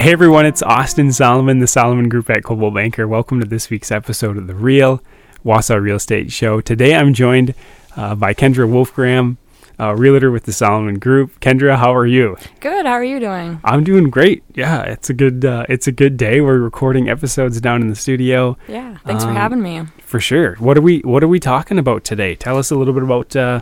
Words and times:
Hey 0.00 0.12
everyone, 0.12 0.46
it's 0.46 0.62
Austin 0.62 1.12
Solomon, 1.12 1.58
the 1.58 1.66
Solomon 1.66 2.08
Group 2.08 2.30
at 2.30 2.42
Coldwell 2.42 2.70
Banker. 2.70 3.06
Welcome 3.06 3.38
to 3.40 3.46
this 3.46 3.68
week's 3.68 3.92
episode 3.92 4.38
of 4.38 4.46
the 4.46 4.54
Real 4.54 5.02
Wausau 5.44 5.78
Real 5.78 5.96
Estate 5.96 6.32
Show. 6.32 6.62
Today 6.62 6.94
I'm 6.94 7.12
joined 7.12 7.54
uh, 7.96 8.14
by 8.14 8.32
Kendra 8.32 8.66
Wolfgram, 8.66 9.36
a 9.78 9.94
realtor 9.94 10.30
with 10.30 10.44
the 10.44 10.54
Solomon 10.54 10.98
Group. 10.98 11.38
Kendra, 11.40 11.76
how 11.76 11.94
are 11.94 12.06
you? 12.06 12.38
Good. 12.60 12.86
How 12.86 12.92
are 12.92 13.04
you 13.04 13.20
doing? 13.20 13.60
I'm 13.62 13.84
doing 13.84 14.08
great. 14.08 14.42
Yeah, 14.54 14.84
it's 14.84 15.10
a 15.10 15.14
good 15.14 15.44
uh, 15.44 15.66
it's 15.68 15.86
a 15.86 15.92
good 15.92 16.16
day. 16.16 16.40
We're 16.40 16.58
recording 16.60 17.10
episodes 17.10 17.60
down 17.60 17.82
in 17.82 17.88
the 17.88 17.94
studio. 17.96 18.56
Yeah. 18.68 18.96
Thanks 19.04 19.22
Um, 19.24 19.34
for 19.34 19.38
having 19.38 19.62
me. 19.62 19.82
For 19.98 20.18
sure. 20.18 20.54
What 20.56 20.78
are 20.78 20.82
we 20.82 21.00
What 21.00 21.22
are 21.22 21.28
we 21.28 21.38
talking 21.40 21.78
about 21.78 22.04
today? 22.04 22.34
Tell 22.36 22.56
us 22.56 22.70
a 22.70 22.74
little 22.76 22.94
bit 22.94 23.02
about, 23.02 23.36
uh, 23.36 23.60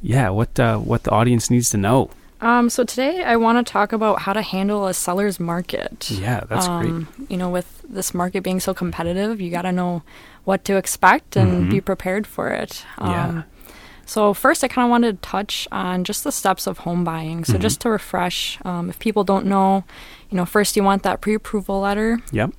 yeah, 0.00 0.30
what 0.30 0.58
uh, 0.58 0.78
what 0.78 1.02
the 1.02 1.10
audience 1.10 1.50
needs 1.50 1.68
to 1.70 1.76
know. 1.76 2.08
Um, 2.44 2.68
so 2.68 2.84
today 2.84 3.22
I 3.24 3.36
want 3.36 3.64
to 3.66 3.72
talk 3.72 3.92
about 3.92 4.20
how 4.20 4.34
to 4.34 4.42
handle 4.42 4.86
a 4.86 4.92
seller's 4.92 5.40
market. 5.40 6.10
Yeah, 6.10 6.40
that's 6.46 6.68
great. 6.68 6.90
um, 6.90 7.08
You 7.28 7.38
know, 7.38 7.48
with 7.48 7.82
this 7.88 8.12
market 8.12 8.42
being 8.42 8.60
so 8.60 8.74
competitive, 8.74 9.40
you 9.40 9.50
got 9.50 9.62
to 9.62 9.72
know 9.72 10.02
what 10.44 10.64
to 10.66 10.76
expect 10.76 11.36
and 11.36 11.70
be 11.70 11.80
prepared 11.80 12.26
for 12.26 12.50
it. 12.50 12.84
Um, 12.98 13.08
Mm-hmm. 13.10 13.38
Yeah. 13.38 13.42
So 14.06 14.34
first, 14.34 14.62
I 14.62 14.68
kind 14.68 14.84
of 14.84 14.90
wanted 14.90 15.22
to 15.22 15.26
touch 15.26 15.66
on 15.72 16.04
just 16.04 16.24
the 16.24 16.30
steps 16.32 16.66
of 16.66 16.78
home 16.84 17.02
buying. 17.04 17.42
So 17.44 17.54
Mm-hmm. 17.54 17.62
just 17.62 17.80
to 17.80 17.88
refresh, 17.88 18.58
um, 18.62 18.90
if 18.90 18.98
people 18.98 19.24
don't 19.24 19.46
know, 19.46 19.84
you 20.28 20.36
know, 20.36 20.44
first 20.44 20.76
you 20.76 20.84
want 20.84 21.02
that 21.04 21.22
pre-approval 21.22 21.80
letter. 21.80 22.18
Yep. 22.30 22.52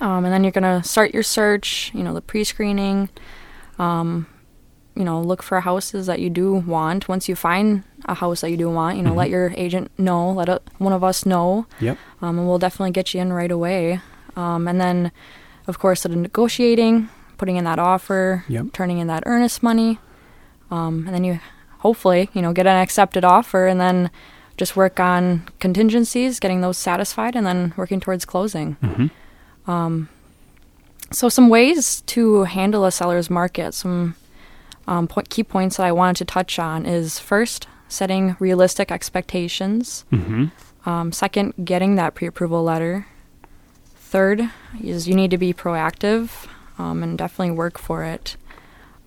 Um, 0.00 0.24
and 0.24 0.32
then 0.32 0.44
you're 0.44 0.52
going 0.52 0.62
to 0.80 0.88
start 0.88 1.12
your 1.12 1.24
search, 1.24 1.90
you 1.92 2.04
know, 2.04 2.14
the 2.14 2.20
pre 2.22 2.44
screening. 2.44 3.08
Um, 3.80 4.28
you 4.98 5.04
know, 5.04 5.20
look 5.22 5.42
for 5.42 5.60
houses 5.60 6.06
that 6.06 6.18
you 6.18 6.28
do 6.28 6.52
want. 6.54 7.08
Once 7.08 7.28
you 7.28 7.36
find 7.36 7.84
a 8.06 8.14
house 8.14 8.40
that 8.42 8.50
you 8.50 8.56
do 8.56 8.68
want, 8.68 8.96
you 8.96 9.02
know, 9.02 9.14
let 9.14 9.30
your 9.30 9.52
agent 9.56 9.90
know, 9.96 10.32
let 10.32 10.48
a, 10.48 10.60
one 10.78 10.92
of 10.92 11.02
us 11.04 11.24
know, 11.24 11.66
Yep. 11.80 11.96
um, 12.20 12.38
and 12.38 12.48
we'll 12.48 12.58
definitely 12.58 12.90
get 12.90 13.14
you 13.14 13.20
in 13.20 13.32
right 13.32 13.50
away. 13.50 14.00
Um, 14.36 14.66
and 14.68 14.80
then, 14.80 15.12
of 15.66 15.78
course, 15.78 16.02
the 16.02 16.08
negotiating, 16.10 17.08
putting 17.38 17.56
in 17.56 17.64
that 17.64 17.78
offer, 17.78 18.44
Yep. 18.48 18.66
turning 18.72 18.98
in 18.98 19.06
that 19.06 19.22
earnest 19.26 19.62
money. 19.62 19.98
Um, 20.70 21.04
and 21.06 21.14
then 21.14 21.24
you 21.24 21.40
hopefully, 21.78 22.28
you 22.34 22.42
know, 22.42 22.52
get 22.52 22.66
an 22.66 22.76
accepted 22.76 23.24
offer 23.24 23.66
and 23.68 23.80
then 23.80 24.10
just 24.56 24.74
work 24.76 24.98
on 24.98 25.46
contingencies, 25.60 26.40
getting 26.40 26.60
those 26.60 26.76
satisfied, 26.76 27.36
and 27.36 27.46
then 27.46 27.72
working 27.76 28.00
towards 28.00 28.24
closing. 28.24 28.76
Um, 29.66 30.08
so, 31.12 31.28
some 31.28 31.48
ways 31.48 32.00
to 32.02 32.42
handle 32.44 32.84
a 32.84 32.90
seller's 32.90 33.30
market, 33.30 33.72
some 33.74 34.14
um, 34.88 35.06
point, 35.06 35.28
key 35.28 35.44
points 35.44 35.76
that 35.76 35.84
I 35.84 35.92
wanted 35.92 36.16
to 36.16 36.24
touch 36.24 36.58
on 36.58 36.86
is 36.86 37.18
first, 37.18 37.68
setting 37.88 38.36
realistic 38.40 38.90
expectations. 38.90 40.04
Mm-hmm. 40.10 40.46
Um, 40.88 41.12
second, 41.12 41.52
getting 41.62 41.96
that 41.96 42.14
pre 42.14 42.26
approval 42.26 42.64
letter. 42.64 43.06
Third 43.96 44.50
is 44.82 45.06
you 45.06 45.14
need 45.14 45.30
to 45.30 45.38
be 45.38 45.52
proactive 45.52 46.48
um, 46.78 47.02
and 47.02 47.18
definitely 47.18 47.50
work 47.50 47.78
for 47.78 48.02
it. 48.02 48.36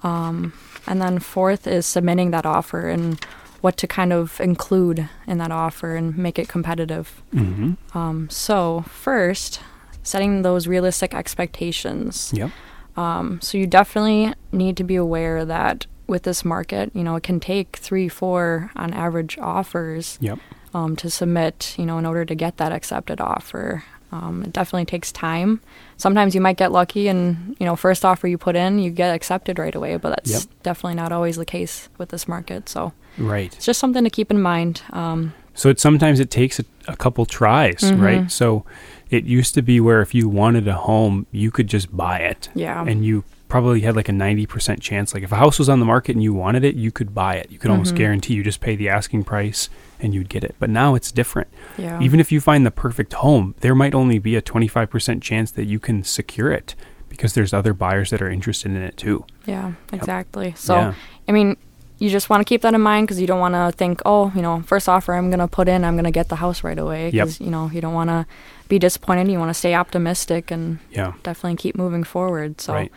Um, 0.03 0.53
and 0.85 1.01
then 1.01 1.17
fourth 1.17 1.65
is 1.65 1.87
submitting 1.87 2.29
that 2.31 2.45
offer 2.45 2.87
and 2.87 3.23
what 3.61 3.77
to 3.77 3.87
kind 3.87 4.13
of 4.13 4.39
include 4.39 5.09
in 5.25 5.39
that 5.39 5.51
offer 5.51 5.95
and 5.95 6.15
make 6.15 6.37
it 6.37 6.47
competitive. 6.47 7.23
Mm-hmm. 7.33 7.97
Um, 7.97 8.29
so, 8.29 8.81
first, 8.87 9.61
setting 10.03 10.43
those 10.43 10.67
realistic 10.67 11.15
expectations. 11.15 12.31
Yep. 12.35 12.51
Um, 12.97 13.39
so 13.41 13.57
you 13.57 13.67
definitely 13.67 14.33
need 14.51 14.77
to 14.77 14.83
be 14.83 14.95
aware 14.95 15.45
that 15.45 15.85
with 16.07 16.23
this 16.23 16.43
market, 16.43 16.91
you 16.93 17.03
know, 17.03 17.15
it 17.15 17.23
can 17.23 17.39
take 17.39 17.77
three, 17.77 18.09
four 18.09 18.71
on 18.75 18.93
average 18.93 19.37
offers 19.37 20.17
Yep. 20.21 20.39
um, 20.73 20.95
to 20.97 21.09
submit, 21.09 21.73
you 21.77 21.85
know, 21.85 21.97
in 21.97 22.05
order 22.05 22.25
to 22.25 22.35
get 22.35 22.57
that 22.57 22.71
accepted 22.71 23.21
offer. 23.21 23.83
Um, 24.11 24.43
it 24.43 24.51
definitely 24.51 24.83
takes 24.85 25.09
time. 25.13 25.61
Sometimes 25.95 26.35
you 26.35 26.41
might 26.41 26.57
get 26.57 26.73
lucky 26.73 27.07
and, 27.07 27.55
you 27.61 27.65
know, 27.65 27.77
first 27.77 28.03
offer 28.03 28.27
you 28.27 28.37
put 28.37 28.57
in, 28.57 28.77
you 28.79 28.91
get 28.91 29.15
accepted 29.15 29.57
right 29.57 29.73
away, 29.73 29.95
but 29.95 30.09
that's 30.09 30.31
Yep. 30.31 30.43
definitely 30.63 30.95
not 30.95 31.13
always 31.13 31.37
the 31.37 31.45
case 31.45 31.87
with 31.97 32.09
this 32.09 32.27
market. 32.27 32.67
So 32.67 32.91
Right. 33.17 33.53
it's 33.55 33.65
just 33.65 33.79
something 33.79 34.03
to 34.03 34.09
keep 34.09 34.29
in 34.29 34.41
mind. 34.41 34.81
Um, 34.91 35.33
So 35.53 35.69
it 35.69 35.79
sometimes 35.79 36.19
it 36.19 36.29
takes 36.31 36.59
a, 36.59 36.65
a 36.87 36.95
couple 36.95 37.25
tries, 37.25 37.77
Mm-hmm. 37.81 38.01
right? 38.01 38.31
So 38.31 38.65
it 39.09 39.25
used 39.25 39.53
to 39.55 39.61
be 39.61 39.79
where 39.79 40.01
if 40.01 40.13
you 40.15 40.29
wanted 40.29 40.67
a 40.67 40.73
home, 40.75 41.25
you 41.31 41.51
could 41.51 41.67
just 41.67 41.95
buy 41.95 42.19
it. 42.19 42.49
Yeah. 42.55 42.83
And 42.87 43.05
you 43.05 43.23
probably 43.49 43.81
had 43.81 43.97
like 43.97 44.07
a 44.07 44.13
90% 44.13 44.79
chance. 44.79 45.13
Like 45.13 45.23
if 45.23 45.31
a 45.33 45.35
house 45.35 45.59
was 45.59 45.67
on 45.67 45.79
the 45.81 45.85
market 45.85 46.15
and 46.15 46.23
you 46.23 46.33
wanted 46.33 46.63
it, 46.63 46.75
you 46.75 46.89
could 46.89 47.13
buy 47.13 47.35
it. 47.35 47.51
You 47.51 47.59
could 47.59 47.69
almost 47.69 47.93
Mhm. 47.93 47.97
guarantee 47.97 48.33
you 48.33 48.43
just 48.43 48.61
pay 48.61 48.77
the 48.77 48.87
asking 48.87 49.25
price 49.25 49.67
and 49.99 50.13
you'd 50.13 50.29
get 50.29 50.45
it. 50.45 50.55
But 50.57 50.69
now 50.69 50.95
it's 50.95 51.11
different. 51.11 51.49
yeah. 51.77 51.99
Even 52.01 52.21
if 52.21 52.31
you 52.31 52.39
find 52.39 52.65
the 52.65 52.71
perfect 52.71 53.11
home, 53.15 53.53
there 53.59 53.75
might 53.75 53.93
only 53.93 54.19
be 54.19 54.37
a 54.37 54.41
25% 54.41 55.21
chance 55.21 55.51
that 55.51 55.65
you 55.65 55.79
can 55.79 56.03
secure 56.05 56.49
it 56.53 56.75
because 57.09 57.33
there's 57.33 57.53
other 57.53 57.73
buyers 57.73 58.09
that 58.11 58.21
are 58.21 58.29
interested 58.29 58.71
in 58.71 58.77
it 58.77 58.95
too. 58.95 59.25
Yeah, 59.45 59.73
exactly. 59.91 60.53
So, 60.55 60.75
Yeah. 60.75 60.93
I 61.27 61.33
mean, 61.33 61.57
you 62.01 62.09
just 62.09 62.29
want 62.31 62.41
to 62.41 62.45
keep 62.45 62.61
that 62.63 62.73
in 62.73 62.81
mind 62.81 63.05
because 63.05 63.21
you 63.21 63.27
don't 63.27 63.39
want 63.39 63.53
to 63.53 63.71
think, 63.77 64.01
oh, 64.05 64.31
you 64.35 64.41
know, 64.41 64.63
first 64.65 64.89
offer 64.89 65.13
I'm 65.13 65.29
going 65.29 65.39
to 65.39 65.47
put 65.47 65.67
in, 65.67 65.83
I'm 65.85 65.93
going 65.95 66.05
to 66.05 66.17
get 66.19 66.29
the 66.29 66.37
house 66.37 66.63
right 66.63 66.79
away. 66.79 67.05
Yep. 67.05 67.11
Because, 67.13 67.39
you 67.39 67.51
know, 67.51 67.69
you 67.71 67.79
don't 67.79 67.93
want 67.93 68.09
to 68.09 68.25
be 68.67 68.79
disappointed. 68.79 69.27
You 69.29 69.37
want 69.37 69.49
to 69.51 69.59
stay 69.63 69.75
optimistic 69.75 70.49
and 70.49 70.79
Yeah. 70.89 71.13
definitely 71.21 71.57
keep 71.57 71.75
moving 71.77 72.03
forward. 72.03 72.59
So, 72.59 72.73
Right. 72.73 72.91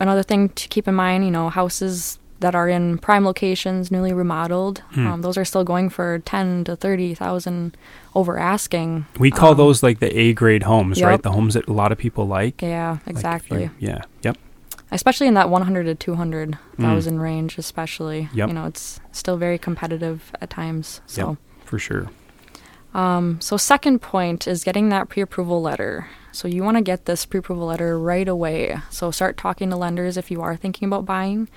another 0.00 0.22
thing 0.22 0.50
to 0.50 0.68
keep 0.68 0.86
in 0.86 0.94
mind, 0.94 1.24
you 1.24 1.30
know, 1.30 1.48
houses 1.48 2.18
that 2.40 2.54
are 2.54 2.68
in 2.68 2.98
prime 2.98 3.24
locations, 3.24 3.90
newly 3.90 4.12
remodeled, 4.12 4.82
Hmm. 4.92 5.06
um, 5.06 5.22
those 5.22 5.38
are 5.38 5.44
still 5.46 5.64
going 5.64 5.88
for 5.88 6.18
ten 6.26 6.64
to 6.64 6.76
thirty 6.76 7.14
thousand 7.14 7.74
over 8.14 8.38
asking. 8.38 9.06
We 9.18 9.30
call 9.30 9.52
Um, 9.52 9.56
those 9.56 9.82
like 9.82 10.00
the 10.00 10.14
A 10.18 10.34
grade 10.34 10.64
homes, 10.64 11.02
right? 11.02 11.22
The 11.22 11.32
homes 11.32 11.54
that 11.54 11.66
a 11.68 11.72
lot 11.72 11.90
of 11.92 11.96
people 11.96 12.26
like. 12.26 12.60
Yeah, 12.60 12.90
Like 12.90 13.00
you- 13.06 13.10
exactly. 13.12 13.70
yeah. 13.78 14.00
Yep. 14.22 14.36
Especially 14.94 15.26
in 15.26 15.34
that 15.34 15.50
100 15.50 15.84
to 15.84 15.94
200,000 15.94 17.20
range 17.20 17.58
especially 17.58 18.22
Mm. 18.32 18.34
Yep. 18.36 18.48
you 18.48 18.54
know 18.54 18.64
it's 18.66 19.00
still 19.12 19.36
very 19.36 19.58
competitive 19.58 20.32
at 20.40 20.48
times 20.50 21.00
so 21.06 21.28
Yep. 21.30 21.38
For 21.66 21.78
sure. 21.78 22.06
um 22.94 23.40
so 23.40 23.56
second 23.56 24.00
point 24.00 24.46
is 24.46 24.64
getting 24.64 24.88
that 24.90 25.08
pre-approval 25.08 25.60
letter 25.60 26.08
so 26.32 26.48
you 26.48 26.62
want 26.64 26.76
to 26.76 26.82
get 26.82 27.04
this 27.06 27.26
pre-approval 27.26 27.66
letter 27.66 27.98
right 27.98 28.28
away 28.28 28.76
so 28.90 29.10
start 29.10 29.36
talking 29.36 29.70
to 29.70 29.76
lenders 29.76 30.16
if 30.16 30.30
you 30.30 30.40
are 30.42 30.56
thinking 30.56 30.86
about 30.88 31.04
buying 31.04 31.48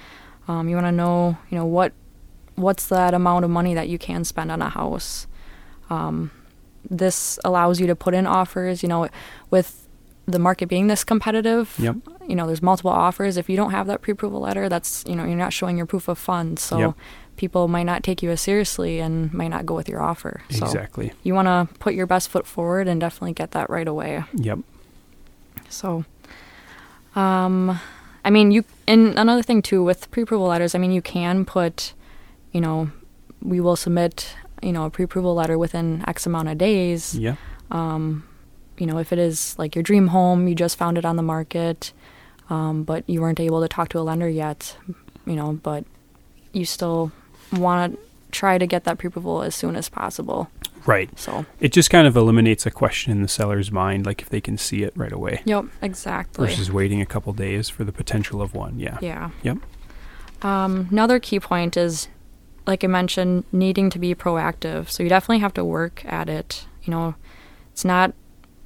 um, 0.47 0.67
you 0.69 0.75
want 0.75 0.87
to 0.87 0.91
know 0.91 1.37
you 1.49 1.57
know 1.57 1.65
what 1.65 1.91
what's 2.55 2.87
that 2.87 3.13
amount 3.13 3.45
of 3.45 3.51
money 3.51 3.73
that 3.75 3.87
you 3.89 3.97
can 3.99 4.23
spend 4.23 4.51
on 4.51 4.61
a 4.61 4.69
house 4.69 5.27
um, 5.89 6.31
this 6.89 7.37
allows 7.45 7.79
you 7.79 7.87
to 7.87 7.95
put 7.95 8.13
in 8.13 8.25
offers 8.25 8.81
you 8.81 8.89
know 8.89 9.07
with 9.51 9.86
the 10.27 10.39
market 10.39 10.67
being 10.67 10.87
this 10.87 11.03
competitive 11.05 11.73
Yep. 11.79 11.95
you 12.27 12.35
know 12.35 12.45
there's 12.45 12.61
multiple 12.61 12.91
offers 12.91 13.37
if 13.37 13.49
you 13.49 13.55
don't 13.55 13.71
have 13.71 13.87
that 13.87 14.01
pre-approval 14.01 14.41
letter 14.41 14.67
that's 14.69 15.03
you 15.07 15.15
know 15.15 15.23
you're 15.25 15.37
not 15.37 15.53
showing 15.53 15.77
your 15.77 15.85
proof 15.85 16.07
of 16.09 16.17
funds 16.19 16.61
so 16.61 16.77
Yep. 16.77 16.93
people 17.37 17.67
might 17.69 17.83
not 17.85 18.03
take 18.03 18.21
you 18.21 18.29
as 18.31 18.41
seriously 18.41 18.99
and 18.99 19.33
might 19.33 19.47
not 19.47 19.65
go 19.65 19.73
with 19.73 19.87
your 19.87 20.01
offer 20.01 20.41
so 20.49 20.65
Exactly. 20.65 21.13
you 21.23 21.33
want 21.33 21.47
to 21.47 21.73
put 21.79 21.93
your 21.93 22.05
best 22.05 22.27
foot 22.29 22.45
forward 22.45 22.87
and 22.89 22.99
definitely 22.99 23.33
get 23.33 23.51
that 23.51 23.69
right 23.69 23.87
away 23.87 24.23
Yep. 24.33 24.59
so 25.69 26.03
um 27.15 27.79
i 28.25 28.29
mean 28.29 28.51
you 28.51 28.63
and 28.87 29.17
another 29.17 29.41
thing 29.41 29.61
too 29.61 29.83
with 29.83 30.11
pre-approval 30.11 30.47
letters 30.47 30.75
i 30.75 30.77
mean 30.77 30.91
you 30.91 31.01
can 31.01 31.45
put 31.45 31.93
you 32.51 32.59
know 32.61 32.89
we 33.41 33.59
will 33.61 33.75
submit 33.75 34.35
you 34.61 34.73
know 34.73 34.85
a 34.85 34.89
pre-approval 34.89 35.33
letter 35.35 35.57
within 35.57 36.03
x 36.07 36.25
amount 36.25 36.49
of 36.49 36.57
days 36.57 37.15
Yeah. 37.15 37.35
You 38.77 38.85
know, 38.85 38.97
if 38.97 39.11
it 39.11 39.19
is 39.19 39.57
like 39.57 39.75
your 39.75 39.83
dream 39.83 40.07
home, 40.07 40.47
you 40.47 40.55
just 40.55 40.77
found 40.77 40.97
it 40.97 41.05
on 41.05 41.15
the 41.15 41.23
market, 41.23 41.93
um, 42.49 42.83
but 42.83 43.03
you 43.07 43.21
weren't 43.21 43.39
able 43.39 43.61
to 43.61 43.67
talk 43.67 43.89
to 43.89 43.99
a 43.99 44.01
lender 44.01 44.29
yet, 44.29 44.77
you 45.25 45.35
know, 45.35 45.59
but 45.63 45.85
you 46.53 46.65
still 46.65 47.11
want 47.53 47.93
to 47.93 47.99
try 48.31 48.57
to 48.57 48.67
get 48.67 48.83
that 48.83 48.97
pre-approval 48.97 49.41
as 49.41 49.55
soon 49.55 49.75
as 49.75 49.89
possible. 49.89 50.49
Right. 50.85 51.09
So, 51.19 51.45
It 51.59 51.73
just 51.73 51.89
kind 51.89 52.07
of 52.07 52.15
eliminates 52.15 52.65
a 52.65 52.71
question 52.71 53.11
in 53.11 53.21
the 53.21 53.27
seller's 53.27 53.71
mind, 53.71 54.05
like 54.05 54.21
if 54.21 54.29
they 54.29 54.39
can 54.39 54.57
see 54.57 54.83
it 54.83 54.93
right 54.95 55.11
away 55.11 55.41
yep, 55.43 55.65
exactly. 55.81 56.47
versus 56.47 56.71
waiting 56.71 57.01
a 57.01 57.05
couple 57.05 57.33
days 57.33 57.67
for 57.67 57.83
the 57.83 57.91
potential 57.91 58.41
of 58.41 58.53
one. 58.53 58.79
Yeah. 58.79 58.97
yeah. 59.01 59.31
Yep. 59.43 59.57
Um, 60.43 60.87
another 60.91 61.19
key 61.19 61.39
point 61.39 61.75
is, 61.75 62.07
like 62.65 62.83
I 62.83 62.87
mentioned, 62.87 63.43
needing 63.51 63.89
to 63.89 63.99
be 63.99 64.15
proactive. 64.15 64.89
So 64.89 65.03
you 65.03 65.09
definitely 65.09 65.39
have 65.39 65.53
to 65.55 65.65
work 65.65 66.05
at 66.05 66.29
it. 66.29 66.65
You 66.83 66.91
know, 66.91 67.15
it's 67.73 67.83
not 67.83 68.13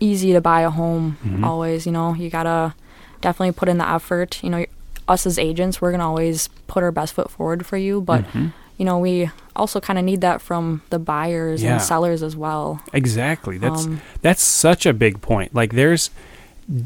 easy 0.01 0.33
to 0.33 0.42
buy 0.42 0.62
a 0.62 0.69
home 0.69 1.15
Mhm. 1.24 1.45
always. 1.45 1.86
You 1.86 1.94
know, 1.94 2.13
you 2.13 2.30
gotta 2.30 2.74
definitely 3.21 3.53
put 3.53 3.69
in 3.69 3.77
the 3.77 3.88
effort. 3.89 4.44
You 4.44 4.50
know, 4.50 4.65
us 5.07 5.25
as 5.25 5.39
agents, 5.39 5.80
we're 5.81 5.92
gonna 5.92 6.07
always 6.07 6.50
put 6.68 6.83
our 6.83 6.92
best 6.92 7.13
foot 7.13 7.31
forward 7.31 7.65
for 7.65 7.77
you, 7.77 8.01
but 8.01 8.24
Mhm. 8.33 8.51
you 8.77 8.86
know, 8.86 8.98
we 8.98 9.30
also 9.56 9.80
kind 9.80 10.00
of 10.00 10.03
need 10.06 10.21
that 10.21 10.42
from 10.42 10.81
the 10.89 10.98
buyers 11.00 11.62
Yeah. 11.63 11.74
and 11.74 11.81
sellers 11.81 12.24
as 12.24 12.36
well. 12.36 12.81
Exactly. 12.94 13.57
That's 13.57 13.86
Um, 13.86 14.01
that's 14.21 14.44
such 14.44 14.86
a 14.86 14.94
big 14.94 15.21
point. 15.21 15.53
Like 15.56 15.74
there's 15.74 16.09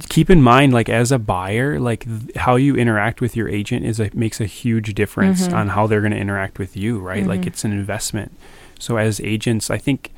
keep 0.10 0.30
in 0.30 0.42
mind 0.42 0.74
like 0.74 0.90
as 0.90 1.12
a 1.12 1.20
buyer, 1.20 1.80
like 1.80 2.06
th- 2.06 2.36
how 2.38 2.56
you 2.56 2.76
interact 2.76 3.22
with 3.22 3.36
your 3.36 3.48
agent 3.48 3.86
is 3.86 4.00
a 4.00 4.10
makes 4.14 4.42
a 4.42 4.46
huge 4.46 4.94
difference 4.96 5.48
Mhm. 5.48 5.54
on 5.54 5.68
how 5.70 5.86
they're 5.86 6.02
going 6.02 6.12
to 6.14 6.18
interact 6.18 6.58
with 6.58 6.76
you, 6.76 6.98
right? 7.00 7.26
Like 7.26 7.42
Mhm. 7.42 7.48
it's 7.48 7.64
an 7.64 7.72
investment. 7.72 8.32
So 8.80 8.98
as 8.98 9.22
agents, 9.22 9.70
I 9.70 9.78
think 9.78 10.12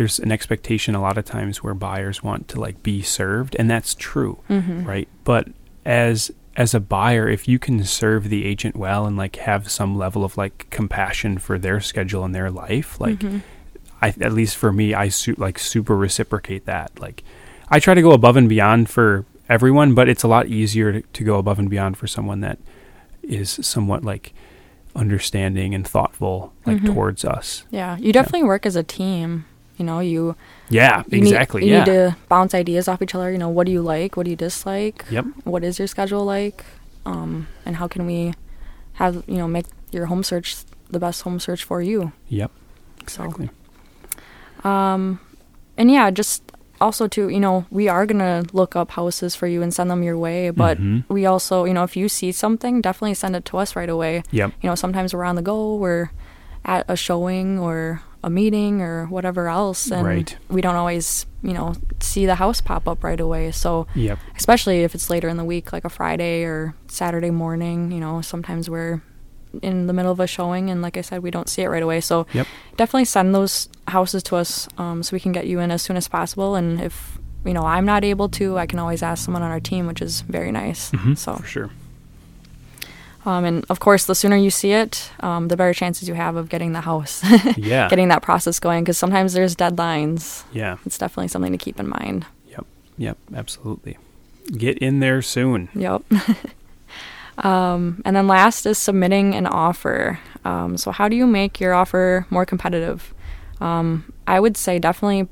there's 0.00 0.18
an 0.18 0.32
expectation 0.32 0.94
a 0.94 1.00
lot 1.02 1.18
of 1.18 1.26
times 1.26 1.62
where 1.62 1.74
buyers 1.74 2.22
want 2.22 2.48
to 2.48 2.58
like 2.58 2.82
be 2.82 3.02
served, 3.02 3.54
and 3.58 3.68
that's 3.70 3.94
true, 3.94 4.38
Mm-hmm. 4.48 4.84
right? 4.84 5.06
But 5.24 5.48
as 5.84 6.30
as 6.56 6.72
a 6.72 6.80
buyer, 6.80 7.28
if 7.28 7.46
you 7.46 7.58
can 7.58 7.84
serve 7.84 8.30
the 8.30 8.46
agent 8.46 8.76
well 8.76 9.04
and 9.04 9.18
like 9.18 9.36
have 9.36 9.70
some 9.70 9.98
level 9.98 10.24
of 10.24 10.38
like 10.38 10.66
compassion 10.70 11.36
for 11.36 11.58
their 11.58 11.82
schedule 11.82 12.24
and 12.24 12.34
their 12.34 12.50
life, 12.50 12.98
like 12.98 13.18
Mhm. 13.18 13.42
I 14.00 14.08
at 14.22 14.32
least 14.32 14.56
for 14.56 14.72
me, 14.72 14.94
I 14.94 15.10
su- 15.10 15.34
like 15.36 15.58
super 15.58 15.94
reciprocate 15.94 16.64
that. 16.64 16.98
Like 16.98 17.22
I 17.68 17.78
try 17.78 17.92
to 17.92 18.00
go 18.00 18.12
above 18.12 18.38
and 18.38 18.48
beyond 18.48 18.88
for 18.88 19.26
everyone, 19.50 19.92
but 19.94 20.08
it's 20.08 20.22
a 20.22 20.28
lot 20.28 20.46
easier 20.46 20.92
to, 20.92 21.00
to 21.02 21.24
go 21.24 21.36
above 21.38 21.58
and 21.58 21.68
beyond 21.68 21.98
for 21.98 22.06
someone 22.06 22.40
that 22.40 22.58
is 23.22 23.50
somewhat 23.60 24.02
like 24.02 24.32
understanding 24.96 25.74
and 25.74 25.86
thoughtful 25.86 26.54
like 26.64 26.78
Mhm. 26.78 26.86
towards 26.94 27.22
us. 27.22 27.64
Yeah, 27.70 27.98
you 27.98 28.14
definitely 28.14 28.44
work 28.44 28.64
as 28.64 28.76
a 28.76 28.82
team. 28.82 29.44
You 29.80 29.86
know, 29.86 30.00
you 30.00 30.36
Yeah, 30.68 31.02
you 31.08 31.18
exactly. 31.18 31.62
Need, 31.62 31.66
you 31.68 31.72
yeah. 31.72 31.78
need 31.84 31.86
to 31.92 32.16
bounce 32.28 32.52
ideas 32.54 32.86
off 32.86 33.00
each 33.00 33.14
other. 33.14 33.32
You 33.32 33.38
know, 33.38 33.48
what 33.48 33.64
do 33.66 33.72
you 33.72 33.80
like? 33.80 34.14
What 34.16 34.24
do 34.24 34.30
you 34.30 34.36
dislike? 34.36 35.06
Yep. 35.10 35.24
What 35.44 35.64
is 35.64 35.78
your 35.80 35.88
schedule 35.88 36.24
like? 36.26 36.64
Um, 37.06 37.48
and 37.64 37.76
how 37.76 37.88
can 37.88 38.04
we 38.04 38.34
have 39.00 39.24
you 39.26 39.38
know 39.40 39.48
make 39.48 39.64
your 39.90 40.06
home 40.06 40.22
search 40.22 40.56
the 40.90 41.00
best 41.00 41.22
home 41.22 41.40
search 41.40 41.64
for 41.64 41.80
you? 41.80 42.12
Yep. 42.28 42.50
So, 43.06 43.24
Exactly. 43.24 43.48
um, 44.64 45.18
and 45.78 45.90
yeah, 45.90 46.10
just 46.10 46.42
also 46.80 47.08
too, 47.08 47.28
you 47.28 47.40
know, 47.40 47.64
we 47.70 47.88
are 47.88 48.04
gonna 48.06 48.42
look 48.52 48.76
up 48.76 48.90
houses 48.92 49.34
for 49.34 49.46
you 49.46 49.62
and 49.62 49.72
send 49.72 49.90
them 49.90 50.02
your 50.02 50.16
way. 50.18 50.50
But 50.50 50.78
Mhm. 50.78 51.04
we 51.08 51.24
also, 51.26 51.64
you 51.64 51.72
know, 51.74 51.84
if 51.84 51.96
you 51.96 52.08
see 52.08 52.32
something, 52.32 52.80
definitely 52.80 53.14
send 53.14 53.34
it 53.36 53.44
to 53.46 53.56
us 53.58 53.74
right 53.76 53.88
away. 53.88 54.22
Yep. 54.30 54.52
You 54.62 54.68
know, 54.68 54.74
sometimes 54.74 55.14
we're 55.14 55.24
on 55.24 55.36
the 55.36 55.42
go, 55.42 55.74
we're 55.76 56.10
at 56.64 56.84
a 56.88 56.96
showing 56.96 57.58
or 57.58 58.02
a 58.22 58.28
meeting 58.30 58.82
or 58.82 59.06
whatever 59.06 59.48
else, 59.48 59.90
and 59.90 60.04
Right. 60.06 60.36
we 60.48 60.60
don't 60.60 60.76
always, 60.76 61.24
you 61.42 61.52
know, 61.54 61.74
see 62.00 62.26
the 62.26 62.34
house 62.34 62.60
pop 62.60 62.86
up 62.86 63.02
right 63.02 63.18
away. 63.20 63.50
So, 63.50 63.86
Yep. 63.94 64.18
especially 64.36 64.82
if 64.82 64.94
it's 64.94 65.08
later 65.08 65.28
in 65.28 65.36
the 65.38 65.44
week, 65.44 65.72
like 65.72 65.84
a 65.84 65.88
Friday 65.88 66.44
or 66.44 66.74
Saturday 66.88 67.30
morning, 67.30 67.90
you 67.92 68.00
know, 68.00 68.20
sometimes 68.20 68.68
we're 68.68 69.00
in 69.62 69.86
the 69.86 69.92
middle 69.92 70.12
of 70.12 70.20
a 70.20 70.26
showing, 70.26 70.70
and 70.70 70.80
like 70.82 70.96
I 70.96 71.00
said, 71.00 71.22
we 71.22 71.30
don't 71.30 71.48
see 71.48 71.62
it 71.62 71.68
right 71.68 71.82
away. 71.82 72.00
So, 72.00 72.26
Yep. 72.34 72.46
definitely 72.76 73.06
send 73.06 73.34
those 73.34 73.68
houses 73.88 74.22
to 74.24 74.36
us 74.36 74.68
um, 74.78 75.02
so 75.02 75.14
we 75.16 75.20
can 75.20 75.32
get 75.32 75.46
you 75.46 75.58
in 75.60 75.70
as 75.70 75.82
soon 75.82 75.96
as 75.96 76.06
possible. 76.06 76.54
And 76.54 76.80
if 76.80 77.18
you 77.44 77.54
know 77.54 77.64
I'm 77.64 77.86
not 77.86 78.04
able 78.04 78.28
to, 78.28 78.58
I 78.58 78.66
can 78.66 78.78
always 78.78 79.02
ask 79.02 79.24
someone 79.24 79.42
on 79.42 79.50
our 79.50 79.60
team, 79.60 79.86
which 79.86 80.02
is 80.02 80.20
very 80.20 80.52
nice. 80.52 80.90
Mhm. 80.92 81.16
So, 81.16 81.36
for 81.36 81.46
sure. 81.46 81.70
Um, 83.26 83.44
and 83.44 83.64
of 83.68 83.80
course, 83.80 84.06
the 84.06 84.14
sooner 84.14 84.36
you 84.36 84.50
see 84.50 84.72
it, 84.72 85.10
um, 85.20 85.48
the 85.48 85.56
better 85.56 85.74
chances 85.74 86.08
you 86.08 86.14
have 86.14 86.36
of 86.36 86.48
getting 86.48 86.72
the 86.72 86.80
house, 86.80 87.22
Yeah. 87.56 87.88
getting 87.88 88.08
that 88.08 88.22
process 88.22 88.58
going. 88.58 88.82
Because 88.84 88.98
sometimes 88.98 89.32
there's 89.34 89.54
deadlines. 89.56 90.44
yeah. 90.52 90.76
It's 90.86 90.96
definitely 90.98 91.28
something 91.28 91.52
to 91.52 91.58
keep 91.58 91.78
in 91.78 91.88
mind. 91.88 92.26
Yep. 92.48 92.66
Yep. 92.98 93.18
Absolutely. 93.34 93.98
Get 94.56 94.78
in 94.78 95.00
there 95.00 95.20
soon. 95.22 95.68
Yep. 95.74 96.02
um, 97.38 98.02
and 98.04 98.14
then 98.16 98.26
last 98.26 98.66
is 98.66 98.78
submitting 98.78 99.34
an 99.34 99.46
offer. 99.46 100.18
Um, 100.44 100.76
so, 100.76 100.90
how 100.90 101.08
do 101.08 101.16
you 101.16 101.26
make 101.26 101.60
your 101.60 101.74
offer 101.74 102.26
more 102.30 102.44
competitive? 102.46 103.14
Um, 103.60 104.12
I 104.26 104.40
would 104.40 104.56
say 104.56 104.78
definitely 104.78 105.28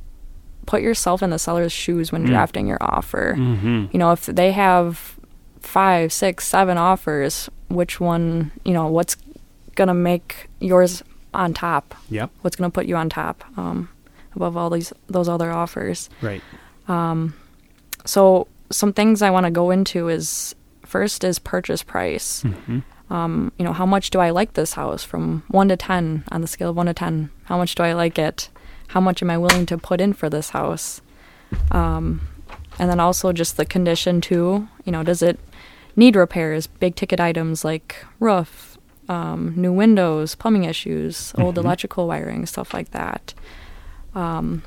put 0.67 0.83
yourself 0.83 1.23
in 1.23 1.31
the 1.31 1.39
seller's 1.39 1.73
shoes 1.73 2.13
when 2.13 2.25
Mm. 2.25 2.29
drafting 2.29 2.67
your 2.67 2.79
offer. 2.81 3.35
Mm-hmm. 3.39 3.87
You 3.93 3.99
know, 3.99 4.13
if 4.13 4.27
they 4.27 4.53
have 4.53 5.17
five, 5.61 6.13
six, 6.13 6.47
seven 6.47 6.77
offers, 6.77 7.49
which 7.69 8.01
one, 8.01 8.51
you 8.65 8.73
know, 8.73 8.87
what's 8.89 9.17
going 9.75 9.89
to 9.89 9.95
make 9.95 10.49
yours 10.61 11.03
on 11.35 11.55
top? 11.55 11.95
Yep. 12.11 12.31
What's 12.43 12.57
going 12.57 12.71
to 12.71 12.75
put 12.75 12.87
you 12.87 12.97
on 12.97 13.09
top 13.09 13.45
um, 13.57 13.89
above 14.35 14.57
all 14.57 14.71
these 14.71 14.93
those 15.09 15.29
other 15.29 15.51
offers? 15.51 16.11
Right. 16.23 16.43
Um, 16.89 17.35
so 18.05 18.49
some 18.71 18.93
things 18.93 19.23
I 19.23 19.31
want 19.31 19.45
to 19.45 19.51
go 19.51 19.71
into 19.71 20.09
is 20.09 20.55
first 20.85 21.25
is 21.25 21.39
purchase 21.39 21.83
price. 21.83 22.43
Mm-hmm. 22.43 22.81
Um, 23.13 23.53
you 23.59 23.65
know, 23.65 23.73
how 23.73 23.87
much 23.87 24.11
do 24.11 24.19
I 24.19 24.31
like 24.31 24.53
this 24.55 24.75
house 24.75 25.03
from 25.03 25.43
one 25.49 25.69
to 25.69 25.77
ten 25.77 26.25
on 26.31 26.41
the 26.41 26.47
scale 26.47 26.71
of 26.71 26.77
one 26.77 26.87
to 26.87 26.95
ten? 26.95 27.31
How 27.45 27.57
much 27.57 27.75
do 27.75 27.83
I 27.83 27.93
like 27.93 28.19
it? 28.19 28.51
How 28.89 29.01
much 29.01 29.23
am 29.23 29.31
I 29.31 29.39
willing 29.39 29.67
to 29.67 29.79
put 29.79 30.01
in 30.01 30.13
for 30.13 30.29
this 30.29 30.51
house? 30.51 31.01
Um, 31.71 32.27
and 32.79 32.91
then 32.91 33.01
also 33.01 33.33
just 33.33 33.57
the 33.57 33.65
condition 33.65 34.21
too. 34.21 34.69
You 34.85 34.93
know, 34.93 35.03
does 35.03 35.23
it 35.23 35.39
need 35.99 36.17
repairs? 36.17 36.67
Big 36.67 36.95
ticket 36.95 37.21
items 37.21 37.65
like 37.65 37.97
roof, 38.21 38.79
um, 39.09 39.53
new 39.57 39.73
windows, 39.73 40.35
plumbing 40.35 40.65
issues, 40.65 41.33
old 41.37 41.57
Mhm. 41.57 41.65
electrical 41.65 42.07
wiring, 42.07 42.47
stuff 42.47 42.73
like 42.73 42.91
that. 42.93 43.35
Um, 44.15 44.63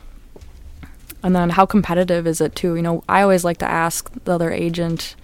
and 1.23 1.35
then 1.35 1.51
how 1.51 1.65
competitive 1.65 2.25
is 2.27 2.41
it 2.41 2.55
too? 2.55 2.75
You 2.75 2.81
know, 2.81 3.03
I 3.07 3.21
always 3.21 3.43
like 3.43 3.57
to 3.59 3.69
ask 3.69 4.11
the 4.25 4.33
other 4.33 4.51
agent, 4.51 5.15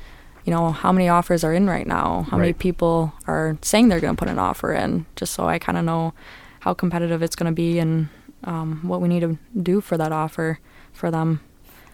you 0.46 0.52
know, 0.54 0.72
how 0.72 0.92
many 0.92 1.10
offers 1.10 1.44
are 1.44 1.54
in 1.54 1.68
right 1.68 1.88
now? 1.88 2.28
How 2.30 2.38
many 2.38 2.54
people 2.54 3.14
are 3.28 3.58
saying 3.62 3.90
they're 3.90 4.00
going 4.00 4.16
to 4.16 4.20
put 4.20 4.30
an 4.30 4.40
offer 4.40 4.72
in? 4.74 5.06
Just 5.16 5.34
so 5.34 5.48
I 5.48 5.60
kind 5.60 5.78
of 5.78 5.84
know 5.84 6.14
how 6.62 6.74
competitive 6.74 7.22
it's 7.22 7.36
going 7.36 7.52
to 7.52 7.56
be 7.56 7.80
and 7.80 8.08
um, 8.44 8.80
what 8.84 9.02
we 9.02 9.08
need 9.08 9.22
to 9.22 9.38
do 9.62 9.82
for 9.82 9.98
that 9.98 10.12
offer 10.12 10.60
for 10.94 11.10
them. 11.12 11.42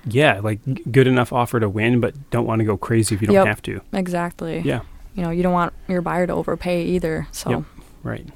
Yeah. 0.05 0.39
Like 0.41 0.59
good 0.91 1.07
enough 1.07 1.31
offer 1.33 1.59
to 1.59 1.69
win, 1.69 1.99
but 1.99 2.13
don't 2.29 2.45
want 2.45 2.59
to 2.59 2.65
go 2.65 2.77
crazy 2.77 3.15
if 3.15 3.21
you 3.21 3.27
don't 3.27 3.35
Yep. 3.35 3.47
have 3.47 3.61
to. 3.63 3.81
Exactly. 3.93 4.59
Yeah. 4.59 4.81
You 5.15 5.23
know, 5.23 5.29
you 5.29 5.43
don't 5.43 5.53
want 5.53 5.73
your 5.87 6.01
buyer 6.01 6.27
to 6.27 6.33
overpay 6.33 6.83
either. 6.85 7.27
So. 7.31 7.49
Yep. 7.49 7.63
Right. 8.03 8.27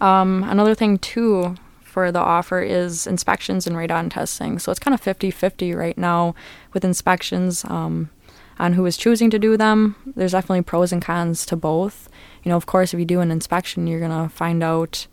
Um, 0.00 0.42
another 0.48 0.74
thing 0.74 0.98
too 0.98 1.54
for 1.82 2.10
the 2.12 2.20
offer 2.20 2.60
is 2.60 3.06
inspections 3.06 3.66
and 3.66 3.76
radon 3.76 4.10
testing. 4.10 4.58
So 4.58 4.70
it's 4.70 4.78
kind 4.78 4.94
of 4.94 5.00
50-50 5.02 5.76
right 5.76 5.98
now 5.98 6.34
with 6.72 6.84
inspections 6.84 7.64
um, 7.66 8.10
on 8.58 8.74
who 8.74 8.86
is 8.86 8.96
choosing 8.96 9.28
to 9.30 9.38
do 9.38 9.56
them. 9.56 9.96
There's 10.16 10.32
definitely 10.32 10.62
pros 10.62 10.92
and 10.92 11.02
cons 11.02 11.44
to 11.46 11.56
both. 11.56 12.08
You 12.44 12.50
know, 12.50 12.56
of 12.56 12.66
course, 12.66 12.94
if 12.94 13.00
you 13.00 13.04
do 13.06 13.20
an 13.20 13.30
inspection, 13.30 13.86
you're 13.86 14.00
gonna 14.00 14.28
find 14.28 14.62
out, 14.62 15.06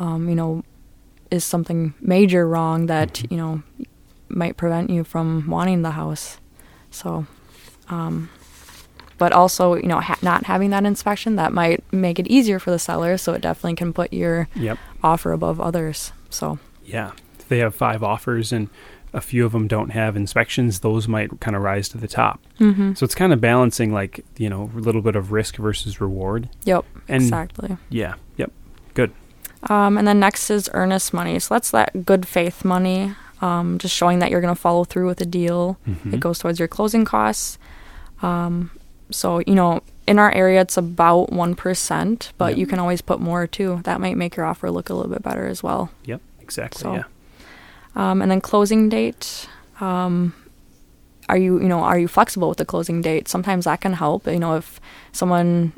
um, 0.00 0.28
you 0.28 0.34
know, 0.34 0.62
is 1.30 1.44
something 1.44 1.92
major 2.00 2.48
wrong 2.48 2.86
that 2.86 3.30
you 3.30 3.36
know 3.36 3.62
might 4.38 4.56
prevent 4.56 4.88
you 4.90 5.04
from 5.04 5.46
wanting 5.48 5.82
the 5.82 5.90
house. 5.92 6.38
So. 6.90 7.26
Um, 7.88 8.30
but 9.18 9.32
also, 9.32 9.74
you 9.74 9.88
know, 9.88 9.98
ha- 9.98 10.18
not 10.22 10.44
having 10.44 10.70
that 10.70 10.84
inspection 10.86 11.34
that 11.36 11.52
might 11.52 11.82
make 11.92 12.20
it 12.20 12.28
easier 12.28 12.58
for 12.60 12.70
the 12.70 12.78
seller. 12.78 13.16
So 13.18 13.32
it 13.32 13.42
definitely 13.42 13.74
can 13.74 13.92
put 13.92 14.12
your 14.12 14.48
Yep. 14.54 14.78
offer 15.02 15.32
above 15.32 15.60
others. 15.60 16.12
So 16.30 16.58
Yeah. 16.84 17.10
If 17.40 17.48
they 17.48 17.58
have 17.58 17.74
five 17.74 18.02
offers 18.04 18.52
and 18.52 18.68
a 19.12 19.20
few 19.20 19.44
of 19.44 19.52
them 19.52 19.66
don't 19.66 19.90
have 19.90 20.16
inspections, 20.16 20.80
those 20.80 21.08
might 21.08 21.40
kind 21.40 21.56
of 21.56 21.62
rise 21.62 21.88
to 21.88 21.98
the 21.98 22.06
top. 22.06 22.40
mm-hmm. 22.60 22.92
So 22.94 23.04
it's 23.04 23.14
kind 23.16 23.32
of 23.32 23.40
balancing 23.40 23.92
like, 23.92 24.24
you 24.36 24.48
know, 24.50 24.70
a 24.76 24.78
little 24.78 25.02
bit 25.02 25.16
of 25.16 25.32
risk 25.32 25.56
versus 25.56 26.00
reward. 26.00 26.48
yep, 26.64 26.84
And 27.08 27.22
exactly. 27.22 27.76
yeah. 27.88 28.14
Yep. 28.36 28.52
Good. 28.94 29.12
Um, 29.64 29.98
and 29.98 30.06
then 30.06 30.20
next 30.20 30.48
is 30.50 30.70
earnest 30.74 31.12
money. 31.12 31.38
So 31.40 31.54
that's 31.56 31.72
that 31.72 32.04
good 32.06 32.28
faith 32.28 32.64
money, 32.64 33.14
um, 33.40 33.78
just 33.78 33.94
showing 33.94 34.18
that 34.20 34.30
you're 34.30 34.40
going 34.40 34.54
to 34.54 34.60
follow 34.60 34.84
through 34.84 35.06
with 35.06 35.20
a 35.20 35.26
deal. 35.26 35.78
Mhm. 35.88 36.14
It 36.14 36.20
goes 36.20 36.38
towards 36.38 36.58
your 36.58 36.68
closing 36.68 37.04
costs. 37.04 37.58
Um, 38.22 38.70
so 39.10 39.40
you 39.46 39.54
know, 39.54 39.80
in 40.06 40.18
our 40.18 40.32
area, 40.32 40.60
it's 40.60 40.76
about 40.76 41.32
one 41.32 41.54
percent, 41.54 42.32
but 42.38 42.50
Yep. 42.50 42.58
you 42.58 42.66
can 42.66 42.78
always 42.78 43.00
put 43.00 43.20
more 43.20 43.46
too. 43.46 43.80
That 43.84 44.00
might 44.00 44.16
make 44.16 44.36
your 44.36 44.46
offer 44.46 44.70
look 44.70 44.90
a 44.90 44.94
little 44.94 45.12
bit 45.12 45.22
better 45.22 45.46
as 45.46 45.62
well. 45.62 45.90
Yep. 46.04 46.20
Exactly. 46.40 46.82
So- 46.82 46.94
yeah. 46.94 47.02
Um, 47.96 48.22
and 48.22 48.30
then 48.30 48.40
closing 48.40 48.88
date. 48.88 49.48
Um, 49.80 50.34
are 51.28 51.36
you 51.36 51.60
you 51.60 51.68
know 51.68 51.80
are 51.80 51.98
you 51.98 52.08
flexible 52.08 52.48
with 52.48 52.58
the 52.58 52.64
closing 52.64 53.00
date? 53.02 53.28
Sometimes 53.28 53.64
that 53.66 53.80
can 53.80 53.92
help. 53.94 54.26
You 54.26 54.38
know, 54.38 54.56
if 54.56 54.80
someone 55.12 55.72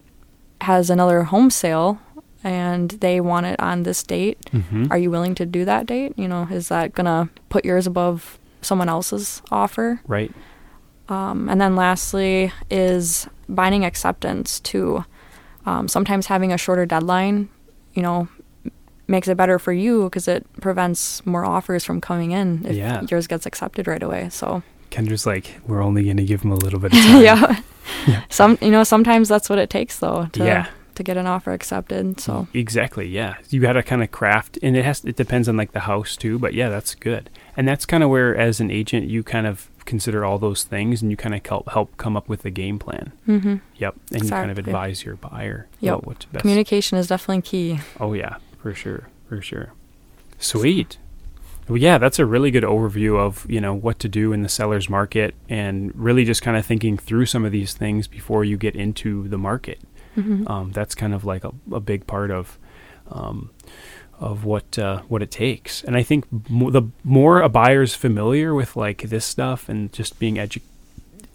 has 0.62 0.90
another 0.90 1.22
home 1.24 1.50
sale 1.50 1.98
and 2.42 2.90
they 3.00 3.20
want 3.20 3.46
it 3.46 3.58
on 3.60 3.82
this 3.82 4.02
date, 4.02 4.38
Mm-hmm. 4.52 4.86
are 4.90 4.98
you 4.98 5.10
willing 5.10 5.34
to 5.36 5.46
do 5.46 5.64
that 5.64 5.86
date? 5.86 6.12
You 6.16 6.28
know, 6.28 6.46
is 6.50 6.68
that 6.68 6.94
gonna 6.94 7.28
put 7.48 7.64
yours 7.64 7.86
above 7.86 8.38
someone 8.62 8.88
else's 8.88 9.42
offer? 9.50 10.00
right. 10.06 10.32
Um, 11.08 11.48
and 11.48 11.60
then 11.60 11.74
lastly 11.74 12.52
is 12.70 13.26
binding 13.48 13.84
acceptance 13.84 14.60
to 14.60 15.04
Um, 15.66 15.88
sometimes 15.88 16.26
having 16.26 16.52
a 16.52 16.56
shorter 16.58 16.86
deadline, 16.86 17.48
you 17.92 18.02
know, 18.02 18.28
makes 19.06 19.28
it 19.28 19.36
better 19.36 19.58
for 19.58 19.72
you 19.74 20.04
because 20.04 20.26
it 20.26 20.46
prevents 20.60 21.24
more 21.26 21.44
offers 21.44 21.84
from 21.84 22.00
coming 22.00 22.30
in 22.30 22.64
if 22.64 22.74
Yeah. 22.76 23.02
yours 23.10 23.26
gets 23.26 23.44
accepted 23.44 23.86
right 23.86 24.02
away. 24.02 24.28
So 24.30 24.62
Kendra's 24.90 25.26
like, 25.26 25.60
we're 25.66 25.82
only 25.82 26.04
going 26.04 26.16
to 26.16 26.24
give 26.24 26.40
them 26.40 26.50
a 26.52 26.56
little 26.56 26.80
bit 26.80 26.92
of 26.94 26.98
time. 27.04 27.22
yeah, 27.22 27.60
Yeah. 28.06 28.22
some 28.30 28.56
you 28.62 28.70
know 28.70 28.82
sometimes 28.84 29.28
that's 29.28 29.50
what 29.50 29.58
it 29.58 29.68
takes 29.68 29.98
though 29.98 30.28
to 30.32 30.44
Yeah. 30.44 30.66
To 31.00 31.04
get 31.04 31.16
an 31.16 31.26
offer 31.26 31.52
accepted. 31.52 32.20
So 32.20 32.46
Exactly. 32.54 33.08
Yeah. 33.08 33.34
You 33.48 33.60
got 33.60 33.72
to 33.72 33.82
kind 33.82 34.02
of 34.02 34.10
craft, 34.10 34.58
and 34.62 34.76
it 34.76 34.84
has. 34.84 35.04
It 35.04 35.16
depends 35.16 35.48
on 35.48 35.56
like 35.56 35.72
the 35.72 35.80
house 35.80 36.16
too. 36.16 36.38
But 36.38 36.54
yeah, 36.54 36.68
that's 36.68 36.94
good. 36.94 37.30
And 37.56 37.66
that's 37.66 37.84
kind 37.86 38.02
of 38.02 38.10
where, 38.10 38.36
as 38.36 38.60
an 38.60 38.70
agent, 38.70 39.08
you 39.08 39.22
kind 39.22 39.46
of 39.46 39.68
consider 39.86 40.24
all 40.24 40.38
those 40.38 40.62
things, 40.62 41.02
and 41.02 41.10
you 41.10 41.16
kind 41.16 41.34
of 41.34 41.44
help 41.44 41.70
help 41.70 41.96
come 41.96 42.16
up 42.16 42.28
with 42.28 42.44
a 42.44 42.50
game 42.50 42.78
plan. 42.78 43.12
hmm 43.26 43.56
Yep. 43.76 43.94
And 44.12 44.24
you 44.24 44.30
kind 44.30 44.50
of 44.50 44.58
advise 44.58 45.04
your 45.04 45.16
buyer. 45.16 45.66
Yep. 45.80 45.94
What, 45.94 46.06
what's 46.06 46.24
best. 46.26 46.42
communication 46.42 46.98
is 46.98 47.06
definitely 47.08 47.42
key. 47.42 47.80
Oh 47.98 48.12
yeah, 48.12 48.36
for 48.62 48.74
sure, 48.74 49.08
for 49.28 49.40
sure. 49.42 49.72
Sweet. 50.38 50.98
Well, 51.68 51.76
yeah, 51.76 51.98
that's 51.98 52.18
a 52.18 52.26
really 52.26 52.50
good 52.50 52.64
overview 52.64 53.16
of 53.18 53.48
you 53.48 53.60
know 53.60 53.74
what 53.74 53.98
to 54.00 54.08
do 54.08 54.32
in 54.32 54.42
the 54.42 54.48
seller's 54.48 54.88
market, 54.88 55.34
and 55.48 55.92
really 55.94 56.24
just 56.24 56.42
kind 56.42 56.56
of 56.56 56.66
thinking 56.66 56.96
through 56.96 57.26
some 57.26 57.44
of 57.44 57.52
these 57.52 57.74
things 57.74 58.06
before 58.08 58.44
you 58.44 58.56
get 58.56 58.74
into 58.74 59.28
the 59.28 59.38
market. 59.38 59.78
Mm-hmm. 60.16 60.48
Um, 60.48 60.72
that's 60.72 60.94
kind 60.94 61.14
of 61.14 61.24
like 61.24 61.44
a, 61.44 61.52
a 61.72 61.80
big 61.80 62.06
part 62.06 62.30
of 62.30 62.58
um, 63.10 63.50
of 64.18 64.44
what 64.44 64.78
uh, 64.78 65.00
what 65.08 65.22
it 65.22 65.30
takes. 65.30 65.82
And 65.84 65.96
I 65.96 66.02
think 66.02 66.24
mo- 66.50 66.70
the 66.70 66.82
more 67.04 67.40
a 67.40 67.48
buyer's 67.48 67.94
familiar 67.94 68.54
with 68.54 68.76
like 68.76 69.02
this 69.02 69.24
stuff 69.24 69.68
and 69.68 69.92
just 69.92 70.18
being 70.18 70.34
edu- 70.36 70.62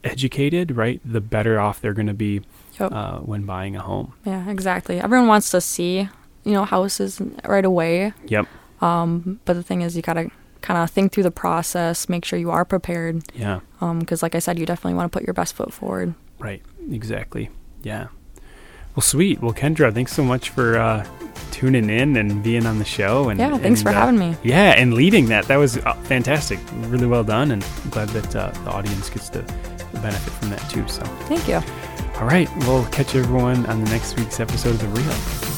educated, 0.03 0.75
right, 0.75 0.99
the 1.05 1.21
better 1.21 1.59
off 1.59 1.81
they're 1.81 1.93
going 1.93 2.07
to 2.07 2.13
be 2.13 2.41
Yep. 2.79 2.91
uh, 2.91 3.19
when 3.19 3.43
buying 3.43 3.77
a 3.77 3.81
home. 3.81 4.11
Yeah, 4.25 4.49
exactly. 4.49 4.99
Everyone 4.99 5.29
wants 5.29 5.49
to 5.51 5.61
see, 5.61 6.09
you 6.43 6.51
know, 6.51 6.65
houses 6.65 7.21
right 7.45 7.63
away. 7.63 8.11
Yep. 8.27 8.47
Um, 8.81 9.39
but 9.45 9.53
the 9.53 9.63
thing 9.63 9.81
is, 9.81 9.95
you 9.95 10.01
gotta 10.01 10.29
kind 10.61 10.83
of 10.83 10.91
think 10.91 11.13
through 11.13 11.23
the 11.23 11.31
process, 11.31 12.09
make 12.09 12.25
sure 12.25 12.37
you 12.37 12.51
are 12.51 12.65
prepared. 12.65 13.23
Yeah. 13.33 13.61
Because, 13.79 14.21
like 14.21 14.35
I 14.35 14.39
said, 14.39 14.59
you 14.59 14.65
definitely 14.65 14.95
want 14.95 15.09
to 15.09 15.17
put 15.17 15.25
your 15.25 15.33
best 15.33 15.53
foot 15.53 15.71
forward. 15.71 16.15
Right. 16.37 16.61
Exactly. 16.91 17.49
Yeah. 17.81 18.07
Well, 18.95 19.01
sweet. 19.01 19.41
Well, 19.41 19.53
Kendra, 19.53 19.93
thanks 19.93 20.13
so 20.13 20.23
much 20.23 20.49
for 20.49 20.77
uh, 20.77 21.05
tuning 21.51 21.89
in 21.89 22.15
and 22.15 22.41
being 22.41 22.65
on 22.65 22.79
the 22.79 22.85
show. 22.85 23.29
And 23.29 23.39
Yeah, 23.39 23.57
thanks 23.57 23.81
and, 23.81 23.89
for 23.89 23.89
uh, 23.89 23.93
having 23.93 24.17
me. 24.17 24.35
Yeah, 24.43 24.71
and 24.71 24.93
leading 24.93 25.25
that. 25.27 25.45
That 25.45 25.57
was 25.57 25.77
uh, 25.77 25.93
fantastic. 26.03 26.59
Really 26.87 27.07
well 27.07 27.23
done, 27.23 27.51
and 27.51 27.63
I'm 27.83 27.89
glad 27.89 28.09
that 28.09 28.35
uh, 28.35 28.51
the 28.63 28.71
audience 28.71 29.09
gets 29.09 29.29
to 29.29 29.39
benefit 29.93 30.33
from 30.33 30.49
that 30.51 30.69
too. 30.69 30.87
So, 30.87 31.03
Thank 31.27 31.47
you. 31.47 31.61
all 32.19 32.27
right, 32.27 32.49
we'll 32.59 32.85
catch 32.85 33.15
everyone 33.15 33.65
on 33.65 33.83
the 33.83 33.89
next 33.89 34.17
week's 34.17 34.39
episode 34.39 34.71
of 34.75 34.81
The 34.81 34.87
Real. 34.89 35.54